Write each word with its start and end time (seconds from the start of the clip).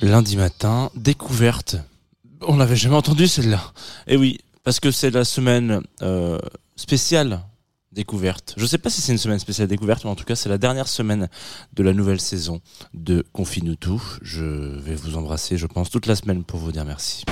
Lundi 0.00 0.36
matin, 0.36 0.90
découverte. 0.94 1.76
On 2.42 2.56
l'avait 2.56 2.76
jamais 2.76 2.94
entendu 2.94 3.26
celle-là. 3.26 3.72
Et 4.06 4.16
oui, 4.16 4.38
parce 4.62 4.78
que 4.78 4.92
c'est 4.92 5.10
la 5.10 5.24
semaine 5.24 5.82
euh, 6.02 6.38
spéciale 6.76 7.40
découverte. 7.90 8.54
Je 8.56 8.64
sais 8.64 8.78
pas 8.78 8.90
si 8.90 9.00
c'est 9.00 9.10
une 9.10 9.18
semaine 9.18 9.40
spéciale 9.40 9.66
découverte, 9.66 10.04
mais 10.04 10.10
en 10.10 10.14
tout 10.14 10.24
cas 10.24 10.36
c'est 10.36 10.48
la 10.48 10.58
dernière 10.58 10.86
semaine 10.86 11.28
de 11.74 11.82
la 11.82 11.92
nouvelle 11.92 12.20
saison 12.20 12.60
de 12.94 13.24
Confine-nous 13.32 13.76
tout. 13.76 14.02
Je 14.22 14.44
vais 14.44 14.94
vous 14.94 15.16
embrasser, 15.16 15.56
je 15.56 15.66
pense, 15.66 15.90
toute 15.90 16.06
la 16.06 16.14
semaine 16.14 16.44
pour 16.44 16.60
vous 16.60 16.70
dire 16.70 16.84
merci. 16.84 17.24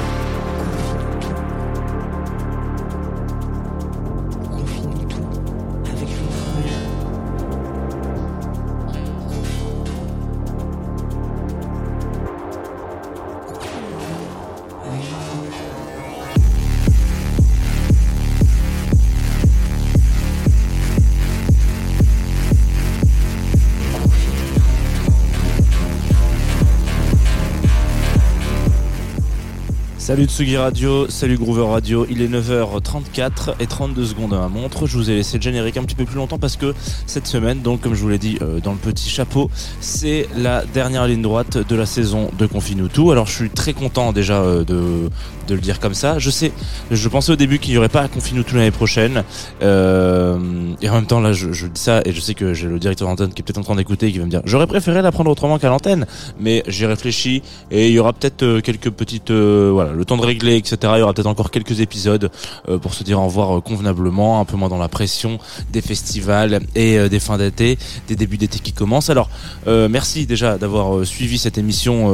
Salut 30.05 30.27
Tsugi 30.27 30.59
Radio, 30.59 31.09
salut 31.09 31.39
Groover 31.39 31.67
Radio, 31.67 32.07
il 32.11 32.21
est 32.21 32.29
9h34 32.29 33.55
et 33.59 33.67
32 33.67 34.05
secondes 34.05 34.35
à 34.35 34.39
ma 34.41 34.49
montre. 34.49 34.87
Je 34.87 34.99
vous 34.99 35.11
ai 35.11 35.15
laissé 35.15 35.39
le 35.39 35.43
générique 35.43 35.79
un 35.79 35.83
petit 35.83 35.95
peu 35.95 36.05
plus 36.05 36.17
longtemps 36.17 36.37
parce 36.37 36.57
que 36.57 36.75
cette 37.07 37.27
semaine, 37.27 37.63
donc 37.63 37.81
comme 37.81 37.95
je 37.95 38.03
vous 38.03 38.11
l'ai 38.11 38.19
dit 38.19 38.37
euh, 38.43 38.61
dans 38.61 38.73
le 38.73 38.79
petit 38.79 39.09
chapeau, 39.09 39.51
c'est 39.81 40.29
la 40.37 40.67
dernière 40.67 41.07
ligne 41.07 41.23
droite 41.23 41.57
de 41.57 41.75
la 41.75 41.87
saison 41.87 42.31
de 42.39 42.45
Confine 42.45 42.87
tout. 42.93 43.13
Alors 43.13 43.27
je 43.27 43.33
suis 43.33 43.49
très 43.49 43.73
content 43.73 44.13
déjà 44.13 44.43
euh, 44.43 44.63
de, 44.63 45.09
de 45.49 45.55
le 45.55 45.61
dire 45.63 45.81
comme 45.81 45.95
ça. 45.95 46.19
Je 46.19 46.29
sais, 46.29 46.53
je 46.91 47.09
pensais 47.09 47.33
au 47.33 47.37
début 47.37 47.59
qu'il 47.59 47.73
n'y 47.73 47.79
aurait 47.79 47.89
pas 47.89 48.07
Confine 48.07 48.45
tout 48.45 48.57
l'année 48.57 48.71
prochaine. 48.71 49.25
Euh, 49.63 50.39
et 50.83 50.91
en 50.91 50.97
même 50.97 51.07
temps 51.07 51.21
là 51.21 51.33
je, 51.33 51.49
dis 51.49 51.81
ça 51.81 52.03
et 52.05 52.13
je 52.13 52.21
sais 52.21 52.35
que 52.35 52.53
j'ai 52.53 52.69
le 52.69 52.79
directeur 52.79 53.09
d'antenne 53.09 53.33
qui 53.33 53.41
est 53.41 53.43
peut-être 53.43 53.57
en 53.57 53.63
train 53.63 53.77
d'écouter 53.77 54.09
et 54.09 54.13
qui 54.13 54.19
va 54.19 54.27
me 54.27 54.31
dire 54.31 54.43
j'aurais 54.45 54.67
préféré 54.67 55.01
la 55.01 55.13
prendre 55.13 55.31
autrement 55.31 55.59
qu'à 55.59 55.71
l'antenne. 55.71 56.05
Mais 56.39 56.63
j'ai 56.67 56.85
réfléchi 56.85 57.43
et 57.71 57.89
il 57.89 57.95
y 57.95 57.99
aura 57.99 58.13
peut-être 58.13 58.61
quelques 58.61 58.91
petites... 58.91 59.31
voilà, 59.31 59.94
le 59.95 60.05
temps 60.05 60.17
de 60.17 60.25
régler, 60.25 60.57
etc. 60.57 60.77
Il 60.97 60.99
y 60.99 61.03
aura 61.03 61.15
peut-être 61.15 61.27
encore 61.27 61.51
quelques 61.51 61.81
épisodes 61.81 62.31
euh, 62.69 62.79
pour 62.79 62.95
se 62.95 63.05
dire 63.05 63.21
au 63.21 63.27
revoir 63.27 63.57
euh, 63.59 63.61
convenablement, 63.61 64.41
un 64.41 64.45
peu 64.45 64.57
moins 64.57 64.69
dans 64.69 64.79
la 64.79 64.89
pression 64.89 65.39
des 65.73 65.81
festivals 65.81 66.61
et 66.75 66.99
euh, 66.99 67.09
des 67.09 67.21
fins 67.21 67.39
d'été, 67.39 67.79
des 68.09 68.17
débuts 68.17 68.39
d'été 68.39 68.59
qui 68.59 68.73
commencent. 68.73 69.11
Alors, 69.11 69.29
merci 69.67 70.27
déjà 70.27 70.59
d'avoir 70.59 71.07
suivi 71.07 71.39
cette 71.39 71.59
émission 71.59 72.07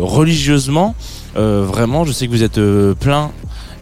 religieusement. 0.00 0.94
Vraiment, 1.34 2.04
je 2.04 2.12
sais 2.12 2.26
que 2.26 2.32
vous 2.32 2.42
êtes 2.42 2.60
plein 2.94 3.30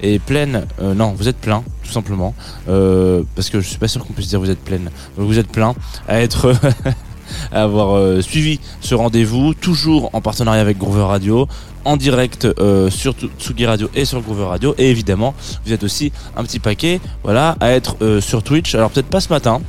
et 0.03 0.19
pleine. 0.19 0.67
non, 0.81 1.15
vous 1.17 1.29
êtes 1.29 1.37
plein, 1.37 1.63
tout 1.85 1.93
simplement, 1.93 2.35
parce 2.67 3.51
que 3.51 3.61
je 3.61 3.69
suis 3.69 3.79
pas 3.79 3.89
sûr 3.89 4.05
qu'on 4.05 4.13
puisse 4.13 4.29
dire 4.29 4.41
vous 4.41 4.51
êtes 4.51 4.63
pleine. 4.63 4.91
Vous 5.17 5.39
êtes 5.39 5.49
plein 5.49 5.75
à 6.09 6.21
être 6.21 6.53
avoir 7.53 7.97
euh, 7.97 8.21
suivi 8.21 8.61
ce 8.81 8.95
rendez-vous, 8.95 9.55
toujours 9.55 10.11
en 10.13 10.21
partenariat 10.21 10.61
avec 10.61 10.79
Groover 10.79 11.05
Radio, 11.05 11.47
en 11.85 11.97
direct 11.97 12.47
euh, 12.59 12.91
sur 12.91 13.15
Tsu- 13.15 13.31
Tsugi 13.39 13.67
Radio 13.67 13.89
et 13.95 14.05
sur 14.05 14.21
Groover 14.21 14.45
Radio, 14.47 14.75
et 14.79 14.91
évidemment, 14.91 15.35
vous 15.65 15.73
êtes 15.73 15.83
aussi 15.83 16.13
un 16.37 16.45
petit 16.45 16.59
paquet, 16.59 17.01
voilà, 17.25 17.57
à 17.61 17.71
être 17.71 17.97
euh, 18.03 18.21
sur 18.21 18.43
Twitch. 18.43 18.75
Alors 18.75 18.91
peut-être 18.91 19.09
pas 19.09 19.21
ce 19.21 19.29
matin, 19.31 19.61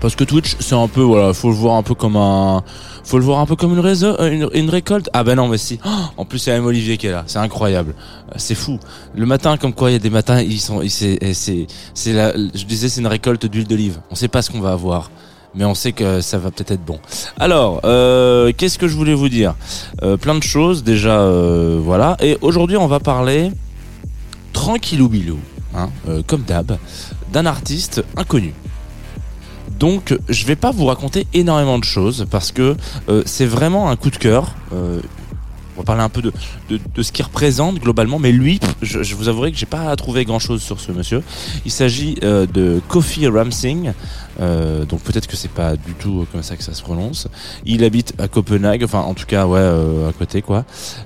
parce 0.00 0.14
que 0.14 0.24
Twitch, 0.24 0.56
c'est 0.60 0.74
un 0.74 0.88
peu, 0.88 1.02
voilà, 1.02 1.34
faut 1.34 1.48
le 1.48 1.54
voir 1.54 1.74
un 1.76 1.82
peu 1.82 1.94
comme 1.94 2.16
un, 2.16 2.62
faut 3.04 3.18
le 3.18 3.24
voir 3.24 3.40
un 3.40 3.46
peu 3.46 3.54
comme 3.56 3.72
une, 3.72 3.80
réseau, 3.80 4.16
une, 4.20 4.70
récolte. 4.70 5.10
Ah 5.12 5.24
ben 5.24 5.34
non, 5.34 5.48
mais 5.48 5.58
si. 5.58 5.78
Oh, 5.84 5.88
en 6.16 6.24
plus, 6.24 6.38
c'est 6.38 6.52
même 6.52 6.64
Olivier 6.64 6.96
qui 6.96 7.06
est 7.06 7.10
là. 7.10 7.24
C'est 7.26 7.38
incroyable. 7.38 7.94
C'est 8.36 8.54
fou. 8.54 8.78
Le 9.14 9.26
matin, 9.26 9.56
comme 9.58 9.74
quoi, 9.74 9.90
il 9.90 9.94
y 9.94 9.96
a 9.96 9.98
des 9.98 10.08
matins, 10.08 10.40
ils 10.40 10.60
sont, 10.60 10.80
c'est, 10.88 11.18
c'est, 11.34 11.66
je 11.94 12.64
disais, 12.64 12.88
c'est 12.88 13.00
une 13.00 13.08
récolte 13.08 13.44
d'huile 13.46 13.66
d'olive. 13.66 13.98
On 14.10 14.14
sait 14.14 14.28
pas 14.28 14.40
ce 14.42 14.50
qu'on 14.50 14.60
va 14.60 14.72
avoir. 14.72 15.10
Mais 15.54 15.64
on 15.64 15.74
sait 15.74 15.92
que 15.92 16.20
ça 16.20 16.38
va 16.38 16.50
peut-être 16.50 16.70
être 16.70 16.84
bon. 16.84 17.00
Alors, 17.38 17.80
euh, 17.84 18.52
qu'est-ce 18.56 18.78
que 18.78 18.86
je 18.86 18.96
voulais 18.96 19.14
vous 19.14 19.28
dire? 19.28 19.54
Euh, 20.02 20.16
Plein 20.16 20.36
de 20.36 20.42
choses 20.42 20.84
déjà, 20.84 21.20
euh, 21.20 21.80
voilà. 21.82 22.16
Et 22.20 22.38
aujourd'hui, 22.40 22.76
on 22.76 22.86
va 22.86 23.00
parler 23.00 23.50
tranquillou 24.52 25.08
bilou, 25.08 25.38
hein, 25.74 25.88
comme 26.26 26.42
d'hab, 26.42 26.76
d'un 27.32 27.46
artiste 27.46 28.04
inconnu. 28.16 28.52
Donc, 29.78 30.16
je 30.28 30.44
vais 30.44 30.56
pas 30.56 30.70
vous 30.70 30.84
raconter 30.86 31.26
énormément 31.32 31.78
de 31.78 31.84
choses 31.84 32.26
parce 32.30 32.52
que 32.52 32.76
c'est 33.24 33.46
vraiment 33.46 33.88
un 33.88 33.96
coup 33.96 34.10
de 34.10 34.16
cœur. 34.16 34.54
On 35.76 35.80
va 35.80 35.84
parler 35.84 36.02
un 36.02 36.08
peu 36.08 36.22
de, 36.22 36.32
de, 36.68 36.78
de 36.94 37.02
ce 37.02 37.12
qu'il 37.12 37.24
représente 37.24 37.78
globalement, 37.78 38.18
mais 38.18 38.32
lui, 38.32 38.60
je, 38.82 39.02
je 39.02 39.14
vous 39.14 39.28
avouerai 39.28 39.52
que 39.52 39.58
j'ai 39.58 39.66
pas 39.66 39.94
trouvé 39.96 40.24
grand 40.24 40.38
chose 40.38 40.62
sur 40.62 40.80
ce 40.80 40.92
monsieur. 40.92 41.22
Il 41.64 41.70
s'agit 41.70 42.16
euh, 42.22 42.46
de 42.46 42.80
Kofi 42.88 43.26
Ramsing, 43.28 43.92
euh, 44.40 44.84
donc 44.84 45.00
peut-être 45.00 45.26
que 45.26 45.36
c'est 45.36 45.50
pas 45.50 45.76
du 45.76 45.94
tout 45.94 46.26
comme 46.32 46.42
ça 46.42 46.56
que 46.56 46.62
ça 46.62 46.74
se 46.74 46.82
prononce. 46.82 47.28
Il 47.64 47.84
habite 47.84 48.14
à 48.18 48.28
Copenhague, 48.28 48.82
enfin 48.84 49.00
en 49.00 49.14
tout 49.14 49.26
cas 49.26 49.46
ouais 49.46 49.58
euh, 49.60 50.08
à 50.08 50.12
côté 50.12 50.42
quoi. 50.42 50.64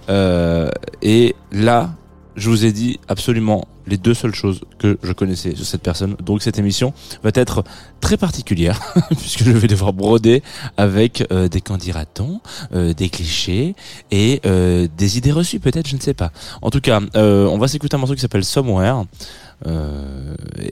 Euh, 0.08 0.70
et 1.02 1.34
là, 1.52 1.94
je 2.36 2.48
vous 2.50 2.64
ai 2.64 2.72
dit 2.72 2.98
absolument 3.08 3.66
les 3.86 3.96
deux 3.96 4.14
seules 4.14 4.34
choses 4.34 4.60
que 4.78 4.98
je 5.02 5.12
connaissais 5.12 5.54
sur 5.54 5.64
cette 5.64 5.82
personne. 5.82 6.16
Donc 6.24 6.42
cette 6.42 6.58
émission 6.58 6.92
va 7.22 7.30
être 7.34 7.64
très 8.00 8.16
particulière 8.16 8.80
puisque 9.18 9.44
je 9.44 9.50
vais 9.50 9.68
devoir 9.68 9.92
broder 9.92 10.42
avec 10.76 11.26
euh, 11.32 11.48
des 11.48 11.60
candidatons, 11.60 12.40
euh, 12.74 12.92
des 12.92 13.08
clichés 13.08 13.74
et 14.10 14.40
euh, 14.46 14.88
des 14.96 15.18
idées 15.18 15.32
reçues 15.32 15.60
peut-être, 15.60 15.88
je 15.88 15.96
ne 15.96 16.00
sais 16.00 16.14
pas. 16.14 16.30
En 16.62 16.70
tout 16.70 16.80
cas, 16.80 17.00
on 17.14 17.58
va 17.58 17.68
s'écouter 17.68 17.94
un 17.96 17.98
morceau 17.98 18.14
qui 18.14 18.20
s'appelle 18.20 18.44
Somewhere 18.44 19.04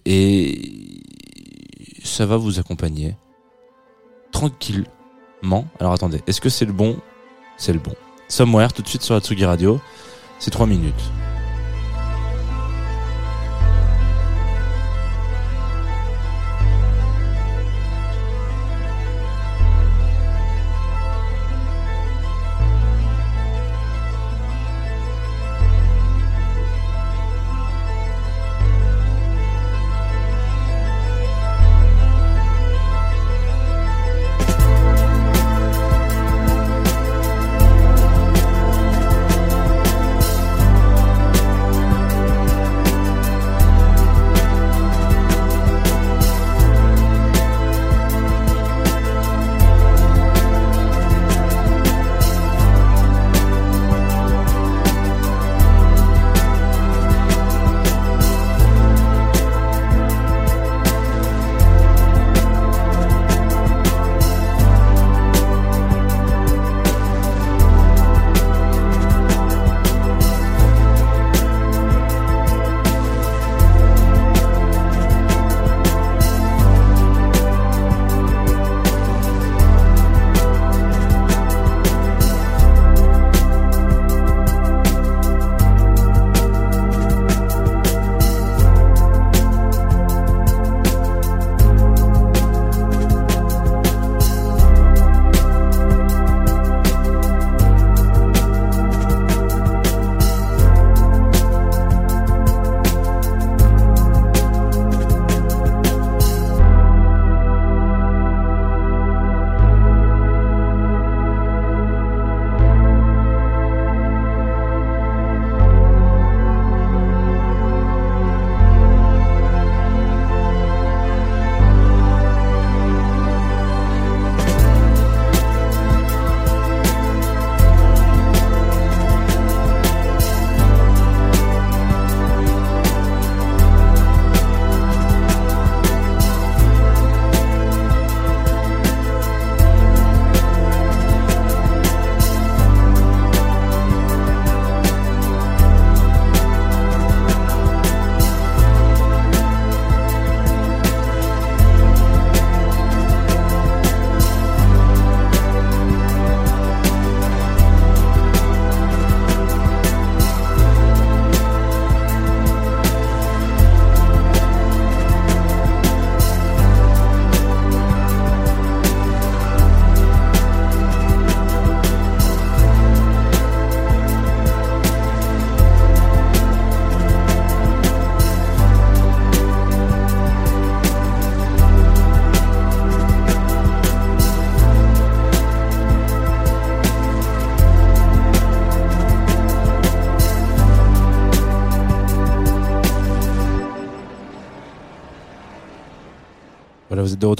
et 0.05 1.03
ça 2.05 2.27
va 2.27 2.37
vous 2.37 2.59
accompagner 2.59 3.17
tranquillement. 4.33 5.67
Alors 5.79 5.93
attendez, 5.93 6.21
est-ce 6.27 6.41
que 6.41 6.49
c'est 6.49 6.65
le 6.65 6.73
bon? 6.73 6.97
C'est 7.57 7.73
le 7.73 7.79
bon. 7.79 7.95
Somewhere 8.29 8.73
tout 8.73 8.83
de 8.83 8.89
suite 8.89 9.03
sur 9.03 9.15
la 9.15 9.21
Tsugi 9.21 9.45
Radio. 9.45 9.81
C'est 10.39 10.51
trois 10.51 10.67
minutes. 10.67 11.13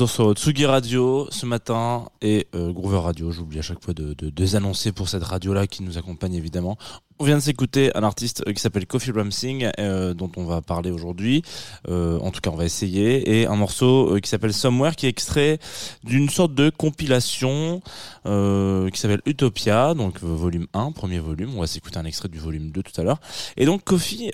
Sur 0.07 0.33
Tsugi 0.33 0.67
Radio 0.67 1.29
ce 1.31 1.47
matin 1.47 2.07
et 2.21 2.49
euh, 2.55 2.73
Groover 2.73 2.99
Radio. 2.99 3.31
J'oublie 3.31 3.59
à 3.59 3.63
chaque 3.63 3.83
fois 3.83 3.95
de, 3.95 4.15
de, 4.15 4.57
annoncer 4.57 4.93
pour 4.93 5.09
cette 5.09 5.23
radio-là 5.23 5.67
qui 5.67 5.83
nous 5.83 5.99
accompagne 5.99 6.35
évidemment. 6.35 6.77
On 7.23 7.25
vient 7.25 7.37
de 7.37 7.43
s'écouter 7.43 7.97
un 7.97 8.03
artiste 8.03 8.43
euh, 8.49 8.53
qui 8.53 8.61
s'appelle 8.61 8.85
Coffee 8.85 9.13
Ramsing, 9.13 9.71
euh, 9.79 10.13
dont 10.13 10.33
on 10.37 10.45
va 10.45 10.61
parler 10.61 10.91
aujourd'hui. 10.91 11.45
Euh, 11.89 12.19
en 12.19 12.33
tout 12.33 12.41
cas, 12.41 12.51
on 12.51 12.57
va 12.57 12.65
essayer. 12.65 13.39
Et 13.39 13.47
un 13.47 13.55
morceau 13.55 14.19
qui 14.21 14.29
s'appelle 14.29 14.53
Somewhere, 14.53 14.97
qui 14.97 15.07
est 15.07 15.09
extrait 15.09 15.61
d'une 16.03 16.29
sorte 16.29 16.53
de 16.53 16.69
compilation 16.69 17.81
qui 18.25 19.01
s'appelle 19.01 19.21
Utopia, 19.25 19.95
donc 19.95 20.21
volume 20.21 20.67
1, 20.75 20.91
premier 20.91 21.21
volume. 21.21 21.53
On 21.57 21.61
va 21.61 21.69
s'écouter 21.69 21.99
un 21.99 22.05
extrait 22.05 22.29
du 22.29 22.41
volume 22.41 22.73
2 22.73 22.83
tout 22.83 23.01
à 23.01 23.05
l'heure. 23.05 23.21
Et 23.57 23.67
donc, 23.67 23.85
Kofi, 23.85 24.33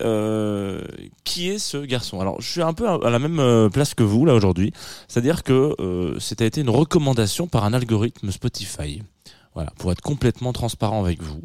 qui 1.25 1.51
est 1.51 1.59
ce 1.59 1.85
garçon? 1.85 2.21
Alors, 2.23 2.41
je 2.41 2.51
suis 2.51 2.63
un 2.63 2.73
peu 2.73 2.89
à 2.89 3.11
la 3.11 3.19
même 3.19 3.69
place 3.71 3.93
que 3.93 4.03
vous, 4.03 4.25
là, 4.25 4.33
aujourd'hui. 4.33 4.73
C'est-à-dire 5.09 5.43
que 5.43 6.17
c'était 6.19 6.49
une 6.49 6.71
recommandation 6.71 7.49
par 7.49 7.65
un 7.65 7.75
algorithme 7.75 8.31
Spotify. 8.31 9.03
Voilà, 9.59 9.73
pour 9.77 9.91
être 9.91 10.03
complètement 10.03 10.53
transparent 10.53 11.03
avec 11.05 11.21
vous. 11.21 11.41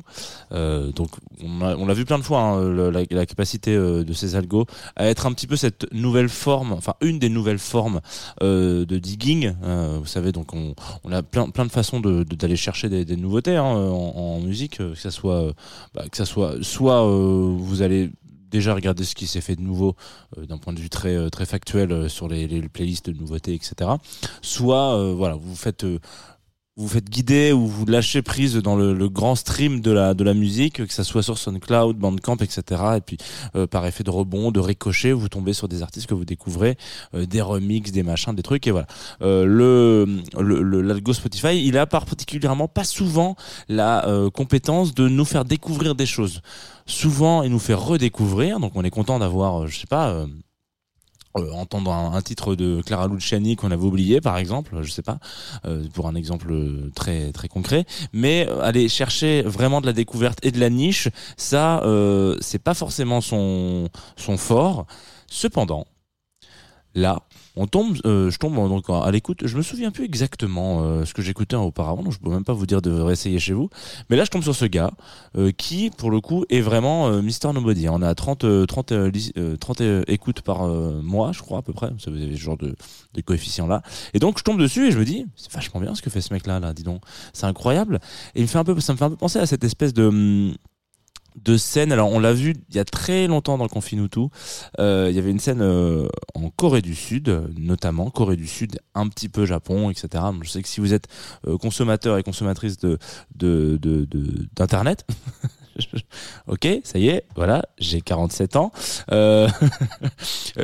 Euh, 0.51 0.91
donc, 0.91 1.09
on 1.43 1.83
l'a 1.87 1.93
vu 1.95 2.05
plein 2.05 2.19
de 2.19 2.23
fois, 2.23 2.41
hein, 2.41 2.91
la, 2.91 3.01
la 3.09 3.25
capacité 3.25 3.73
euh, 3.75 4.03
de 4.03 4.13
ces 4.13 4.35
algos 4.35 4.67
à 4.95 5.07
être 5.07 5.25
un 5.25 5.33
petit 5.33 5.47
peu 5.47 5.55
cette 5.55 5.91
nouvelle 5.91 6.29
forme, 6.29 6.73
enfin 6.73 6.93
une 7.01 7.17
des 7.17 7.29
nouvelles 7.29 7.57
formes 7.57 8.01
euh, 8.43 8.85
de 8.85 8.99
digging. 8.99 9.55
Euh, 9.63 9.97
vous 9.99 10.05
savez, 10.05 10.31
donc 10.31 10.53
on, 10.53 10.75
on 11.03 11.11
a 11.11 11.23
plein, 11.23 11.49
plein 11.49 11.65
de 11.65 11.71
façons 11.71 12.01
de- 12.01 12.21
de- 12.23 12.35
d'aller 12.35 12.55
chercher 12.55 12.87
des, 12.87 13.03
des 13.03 13.15
nouveautés 13.15 13.55
hein, 13.55 13.63
en, 13.63 14.13
en 14.15 14.39
musique, 14.41 14.79
euh, 14.79 14.93
que 14.93 14.99
ça 14.99 15.09
soit, 15.09 15.41
euh, 15.41 15.53
bah, 15.95 16.03
que 16.11 16.15
ça 16.17 16.25
soit, 16.25 16.57
soit 16.61 17.01
vous 17.07 17.81
allez 17.81 18.11
déjà 18.51 18.75
regarder 18.75 19.05
ce 19.05 19.15
qui 19.15 19.25
s'est 19.25 19.41
fait 19.41 19.55
de 19.55 19.61
nouveau 19.61 19.95
euh, 20.37 20.45
d'un 20.45 20.59
point 20.59 20.73
de 20.73 20.79
vue 20.79 20.91
très 20.91 21.31
très 21.31 21.47
factuel 21.47 21.91
euh, 21.91 22.07
sur 22.09 22.27
les, 22.27 22.45
les 22.47 22.61
playlists 22.69 23.09
de 23.09 23.17
nouveautés, 23.19 23.55
etc. 23.55 23.89
Soit 24.43 25.13
voilà, 25.13 25.33
vous 25.33 25.55
faites 25.55 25.83
vous 26.75 26.87
faites 26.87 27.07
guider 27.07 27.51
ou 27.51 27.67
vous 27.67 27.85
lâchez 27.85 28.23
prise 28.23 28.55
dans 28.55 28.75
le, 28.75 29.07
grand 29.09 29.35
stream 29.35 29.79
de 29.81 29.91
la 29.91 30.15
de 30.15 30.23
la 30.23 30.33
musique, 30.33 30.85
que 30.87 30.93
ça 30.93 31.03
soit 31.03 31.21
sur 31.21 31.37
SoundCloud, 31.37 31.97
Bandcamp, 31.97 32.37
etc. 32.37 32.81
Et 32.97 33.01
puis 33.01 33.17
euh, 33.55 33.67
par 33.67 33.85
effet 33.85 34.03
de 34.03 34.09
rebond, 34.09 34.51
de 34.51 34.59
ricochet, 34.59 35.11
vous 35.11 35.29
tombez 35.29 35.53
sur 35.53 35.67
des 35.67 35.83
artistes 35.83 36.07
que 36.07 36.15
vous 36.15 36.25
découvrez, 36.25 36.77
euh, 37.13 37.27
des 37.27 37.41
remixes, 37.41 37.91
des 37.91 38.01
machins, 38.01 38.33
des 38.33 38.41
trucs 38.41 38.65
et 38.65 38.71
voilà. 38.71 38.87
Euh, 39.21 39.45
le 39.45 40.81
l'algo 40.81 41.13
Spotify, 41.13 41.63
il 41.63 41.77
a 41.77 41.85
par 41.85 42.05
particulièrement 42.05 42.67
pas 42.67 42.83
souvent 42.83 43.35
la 43.69 44.07
euh, 44.07 44.31
compétence 44.31 44.95
de 44.95 45.07
nous 45.07 45.25
faire 45.25 45.45
découvrir 45.45 45.93
des 45.93 46.07
choses. 46.07 46.41
Souvent, 46.87 47.43
il 47.43 47.51
nous 47.51 47.59
fait 47.59 47.75
redécouvrir, 47.75 48.59
donc 48.59 48.73
on 48.75 48.83
est 48.83 48.89
content 48.89 49.19
d'avoir, 49.19 49.67
je 49.67 49.79
sais 49.79 49.87
pas. 49.87 50.25
Euh, 51.37 51.51
entendre 51.51 51.91
un, 51.91 52.21
titre 52.21 52.55
de 52.55 52.81
Clara 52.85 53.07
Luciani 53.07 53.55
qu'on 53.55 53.71
avait 53.71 53.83
oublié 53.83 54.21
par 54.21 54.37
exemple 54.37 54.77
je 54.83 54.91
sais 54.91 55.01
pas 55.01 55.17
euh, 55.65 55.87
pour 55.93 56.07
un 56.07 56.15
exemple 56.15 56.53
très 56.95 57.31
très 57.31 57.47
concret. 57.47 57.85
Mais 58.13 58.47
euh, 58.47 58.61
aller 58.61 58.87
chercher 58.89 59.41
vraiment 59.41 59.81
de 59.81 59.85
la 59.85 59.93
découverte 59.93 60.39
et 60.43 60.51
de 60.51 60.59
la 60.59 60.69
niche 60.69 61.09
ça 61.37 61.81
euh, 61.83 62.37
c'est 62.41 62.61
pas 62.61 62.73
forcément 62.73 63.21
son 63.21 63.89
son 64.15 64.37
fort. 64.37 64.85
Cependant 65.27 65.87
là 66.95 67.23
on 67.55 67.67
tombe 67.67 67.97
euh, 68.05 68.29
je 68.31 68.37
tombe 68.39 68.55
donc 68.55 68.85
à 68.89 69.09
l'écoute. 69.11 69.45
Je 69.45 69.55
me 69.57 69.61
souviens 69.61 69.91
plus 69.91 70.05
exactement 70.05 70.81
euh, 70.83 71.05
ce 71.05 71.13
que 71.13 71.21
j'écoutais 71.21 71.55
auparavant 71.55 72.03
donc 72.03 72.13
je 72.13 72.19
peux 72.19 72.29
même 72.29 72.43
pas 72.43 72.53
vous 72.53 72.65
dire 72.65 72.81
de 72.81 72.91
réessayer 72.91 73.39
chez 73.39 73.53
vous. 73.53 73.69
Mais 74.09 74.15
là 74.15 74.23
je 74.25 74.29
tombe 74.31 74.43
sur 74.43 74.55
ce 74.55 74.65
gars 74.65 74.91
euh, 75.37 75.51
qui 75.51 75.89
pour 75.91 76.09
le 76.11 76.19
coup 76.21 76.45
est 76.49 76.61
vraiment 76.61 77.07
euh, 77.09 77.21
Mister 77.21 77.51
Nobody. 77.53 77.87
On 77.89 78.01
a 78.01 78.15
30 78.15 78.43
euh, 78.43 78.65
30 78.65 78.91
euh, 78.91 79.11
lis- 79.11 79.33
euh, 79.37 79.55
30 79.57 79.81
euh, 79.81 80.03
écoutes 80.07 80.41
par 80.41 80.63
euh, 80.67 81.01
mois 81.03 81.31
je 81.31 81.41
crois 81.41 81.59
à 81.59 81.61
peu 81.61 81.73
près. 81.73 81.89
Vous 81.91 82.11
avez 82.11 82.31
ce 82.35 82.39
genre 82.41 82.57
de, 82.57 82.75
de 83.13 83.21
coefficient 83.21 83.67
là. 83.67 83.81
Et 84.13 84.19
donc 84.19 84.37
je 84.39 84.43
tombe 84.43 84.59
dessus 84.59 84.87
et 84.87 84.91
je 84.91 84.97
me 84.99 85.05
dis 85.05 85.25
c'est 85.35 85.51
vachement 85.51 85.79
bien 85.79 85.93
ce 85.95 86.01
que 86.01 86.09
fait 86.09 86.21
ce 86.21 86.33
mec 86.33 86.47
là 86.47 86.59
là 86.59 86.73
dis 86.73 86.83
donc. 86.83 87.01
C'est 87.33 87.45
incroyable. 87.45 87.99
Et 88.35 88.39
il 88.39 88.43
me 88.43 88.47
fait 88.47 88.57
un 88.57 88.63
peu 88.63 88.79
ça 88.79 88.93
me 88.93 88.97
fait 88.97 89.05
un 89.05 89.09
peu 89.09 89.15
penser 89.15 89.39
à 89.39 89.45
cette 89.45 89.63
espèce 89.63 89.93
de 89.93 90.05
hum, 90.07 90.55
de 91.41 91.57
scène. 91.57 91.91
Alors 91.91 92.11
on 92.11 92.19
l'a 92.19 92.33
vu 92.33 92.55
il 92.69 92.75
y 92.75 92.79
a 92.79 92.85
très 92.85 93.27
longtemps 93.27 93.57
dans 93.57 93.63
le 93.63 93.69
Confinutu. 93.69 94.27
Euh, 94.79 95.07
il 95.09 95.15
y 95.15 95.19
avait 95.19 95.31
une 95.31 95.39
scène 95.39 95.61
euh, 95.61 96.07
en 96.33 96.49
Corée 96.49 96.81
du 96.81 96.95
Sud, 96.95 97.49
notamment 97.57 98.09
Corée 98.09 98.35
du 98.35 98.47
Sud, 98.47 98.79
un 98.95 99.07
petit 99.07 99.29
peu 99.29 99.45
Japon, 99.45 99.89
etc. 99.89 100.07
Donc, 100.13 100.43
je 100.43 100.49
sais 100.49 100.61
que 100.61 100.67
si 100.67 100.79
vous 100.79 100.93
êtes 100.93 101.07
euh, 101.47 101.57
consommateur 101.57 102.17
et 102.17 102.23
consommatrice 102.23 102.77
de 102.77 102.97
d'internet. 104.55 105.05
ok, 106.47 106.67
ça 106.83 106.99
y 106.99 107.07
est, 107.07 107.25
voilà, 107.35 107.63
j'ai 107.77 108.01
47 108.01 108.55
ans. 108.55 108.71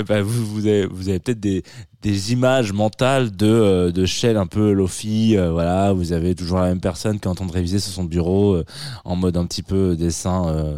Bah, 0.08 0.22
vous 0.22 0.68
avez 0.68 0.88
peut-être 0.88 1.40
des, 1.40 1.64
des 2.02 2.32
images 2.32 2.72
mentales 2.72 3.36
de, 3.36 3.48
euh, 3.48 3.92
de 3.92 4.06
Shell 4.06 4.38
un 4.38 4.48
peu 4.48 4.72
Lofi, 4.72 5.36
euh, 5.36 5.52
voilà, 5.52 5.92
vous 5.92 6.14
avez 6.14 6.34
toujours 6.34 6.60
la 6.60 6.68
même 6.68 6.80
personne 6.80 7.20
qui 7.20 7.28
est 7.28 7.32
en 7.32 7.36
train 7.36 7.46
de 7.46 7.52
réviser 7.52 7.80
sur 7.80 7.92
son 7.92 8.06
bureau 8.06 8.54
euh, 8.54 8.66
en 9.04 9.16
mode 9.18 9.36
un 9.36 9.46
petit 9.46 9.64
peu 9.64 9.98
dessin, 9.98 10.48
euh, 10.48 10.78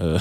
euh, 0.00 0.18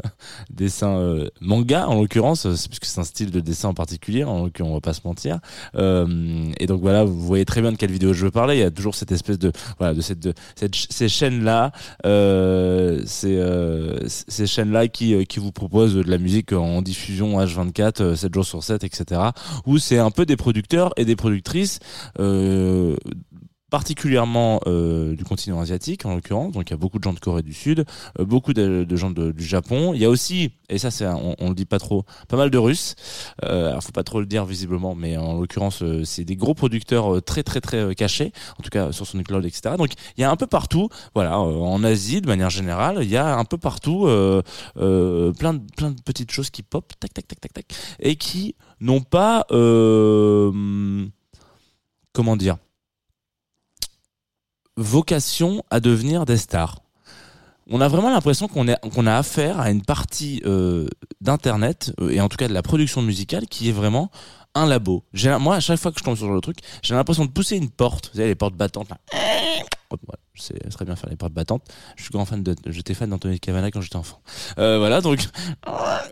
dessin 0.50 0.96
euh, 0.96 1.28
manga 1.40 1.86
en 1.86 2.00
l'occurrence, 2.00 2.46
euh, 2.46 2.54
c'est 2.56 2.98
un 2.98 3.04
style 3.04 3.30
de 3.30 3.40
dessin 3.40 3.68
en 3.68 3.74
particulier, 3.74 4.24
en 4.24 4.48
on 4.60 4.74
va 4.74 4.80
pas 4.80 4.94
se 4.94 5.00
mentir. 5.04 5.38
Euh, 5.74 6.50
et 6.58 6.66
donc 6.66 6.80
voilà, 6.80 7.04
vous 7.04 7.20
voyez 7.20 7.44
très 7.44 7.60
bien 7.60 7.72
de 7.72 7.76
quelle 7.76 7.92
vidéo 7.92 8.12
je 8.12 8.24
veux 8.24 8.30
parler. 8.30 8.56
Il 8.56 8.60
y 8.60 8.64
a 8.64 8.70
toujours 8.70 8.94
cette 8.94 9.12
espèce 9.12 9.38
de 9.38 9.52
voilà 9.78 9.94
de 9.94 10.00
cette 10.00 10.20
de 10.20 10.34
cette 10.54 10.74
ces 10.74 11.08
chaînes 11.08 11.44
là, 11.44 11.72
euh, 12.06 13.02
ces 13.04 13.36
euh, 13.36 13.98
ces 14.06 14.46
chaînes 14.46 14.72
là 14.72 14.88
qui 14.88 15.14
euh, 15.14 15.24
qui 15.24 15.40
vous 15.40 15.52
proposent 15.52 15.94
de 15.94 16.02
la 16.02 16.18
musique 16.18 16.52
en 16.52 16.82
diffusion 16.82 17.38
H24, 17.38 18.02
euh, 18.02 18.16
7 18.16 18.34
jours 18.34 18.44
sur 18.44 18.62
7, 18.62 18.84
etc. 18.84 19.20
c'est 19.90 19.98
un 19.98 20.12
peu 20.12 20.24
des 20.24 20.36
producteurs 20.36 20.92
et 20.96 21.04
des 21.04 21.16
productrices. 21.16 21.80
Euh, 22.20 22.94
particulièrement 23.70 24.60
euh, 24.66 25.14
du 25.14 25.24
continent 25.24 25.60
asiatique 25.60 26.04
en 26.04 26.14
l'occurrence. 26.14 26.52
Donc 26.52 26.68
il 26.68 26.72
y 26.72 26.74
a 26.74 26.76
beaucoup 26.76 26.98
de 26.98 27.04
gens 27.04 27.12
de 27.12 27.20
Corée 27.20 27.42
du 27.42 27.54
Sud 27.54 27.84
euh, 28.18 28.24
beaucoup 28.24 28.52
de, 28.52 28.86
gens 28.96 29.10
du 29.10 29.44
Japon. 29.44 29.92
Il 29.94 30.00
y 30.00 30.04
a 30.04 30.10
aussi 30.10 30.52
et 30.68 30.78
ça 30.78 30.90
c'est 30.90 31.06
on, 31.06 31.36
on 31.38 31.48
le 31.48 31.54
dit 31.54 31.64
pas 31.64 31.78
trop 31.78 32.04
pas 32.28 32.36
mal 32.36 32.50
de 32.50 32.58
Russes. 32.58 32.94
Euh, 33.44 33.80
faut 33.80 33.92
pas 33.92 34.02
trop 34.04 34.20
le 34.20 34.26
dire 34.26 34.44
visiblement 34.44 34.94
mais 34.94 35.16
en 35.16 35.40
l'occurrence 35.40 35.82
euh, 35.82 36.04
c'est 36.04 36.24
des 36.24 36.36
gros 36.36 36.54
producteurs 36.54 37.22
très 37.22 37.42
très 37.42 37.60
très 37.60 37.94
cachés 37.94 38.32
en 38.58 38.62
tout 38.62 38.68
cas 38.70 38.92
sur 38.92 39.06
son 39.06 39.22
cloud 39.22 39.44
etc 39.44 39.76
donc 39.78 39.92
il 40.16 40.20
y 40.20 40.24
a 40.24 40.30
un 40.30 40.36
peu 40.36 40.46
partout 40.46 40.88
voilà 41.14 41.38
en 41.38 41.82
Asie 41.82 42.20
de 42.20 42.26
manière 42.26 42.50
générale 42.50 42.98
il 43.02 43.08
y 43.08 43.16
a 43.16 43.36
un 43.36 43.44
peu 43.44 43.56
partout 43.56 44.02
plein 44.74 45.54
de 45.54 45.60
plein 45.76 45.90
de 45.90 46.02
petites 46.02 46.30
choses 46.30 46.50
qui 46.50 46.62
pop 46.62 46.92
tac 47.00 47.14
tac 47.14 47.26
tac 47.26 47.40
tac 47.40 47.52
tac 47.52 47.64
et 48.00 48.16
qui 48.16 48.54
n'ont 48.80 49.00
pas 49.00 49.46
comment 52.12 52.36
dire 52.36 52.56
vocation 54.80 55.62
à 55.70 55.80
devenir 55.80 56.24
des 56.24 56.36
stars. 56.36 56.80
On 57.68 57.80
a 57.80 57.88
vraiment 57.88 58.10
l'impression 58.10 58.48
qu'on 58.48 58.66
a 58.66 59.16
affaire 59.16 59.60
à 59.60 59.70
une 59.70 59.82
partie 59.82 60.42
euh, 60.44 60.88
d'internet 61.20 61.92
euh, 62.00 62.10
et 62.10 62.20
en 62.20 62.28
tout 62.28 62.36
cas 62.36 62.48
de 62.48 62.54
la 62.54 62.62
production 62.62 63.00
musicale 63.00 63.46
qui 63.46 63.68
est 63.68 63.72
vraiment 63.72 64.10
un 64.56 64.66
labo. 64.66 65.04
Moi, 65.38 65.54
à 65.54 65.60
chaque 65.60 65.78
fois 65.78 65.92
que 65.92 65.98
je 66.00 66.04
tombe 66.04 66.16
sur 66.16 66.32
le 66.32 66.40
truc, 66.40 66.58
j'ai 66.82 66.94
l'impression 66.94 67.24
de 67.24 67.30
pousser 67.30 67.56
une 67.56 67.70
porte. 67.70 68.10
Vous 68.12 68.16
savez, 68.16 68.28
les 68.28 68.34
portes 68.34 68.56
battantes. 68.56 68.88
Là. 68.88 68.98
Sais 70.40 70.54
très 70.70 70.84
bien 70.84 70.96
faire 70.96 71.10
les 71.10 71.16
portes 71.16 71.32
battantes. 71.32 71.62
Je 71.96 72.02
suis 72.02 72.10
grand 72.12 72.24
fan 72.24 72.42
de, 72.42 72.54
j'étais 72.66 72.94
fan 72.94 73.10
d'Anthony 73.10 73.38
Cavana 73.38 73.70
quand 73.70 73.80
j'étais 73.80 73.96
enfant. 73.96 74.20
Euh, 74.58 74.78
voilà, 74.78 75.00
donc 75.00 75.20